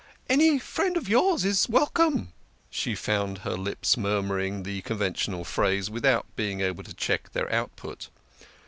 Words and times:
"Any 0.27 0.57
friend 0.57 0.97
of 0.97 1.07
yours 1.07 1.45
is 1.45 1.69
welcome!" 1.69 2.33
She 2.71 2.95
found 2.95 3.37
her 3.39 3.55
lips 3.55 3.95
murmuring 3.97 4.63
the 4.63 4.81
conventional 4.81 5.43
phrase 5.43 5.91
without 5.91 6.25
being 6.35 6.59
able 6.61 6.83
to 6.85 6.93
check 6.95 7.33
their 7.33 7.53
output. 7.53 8.09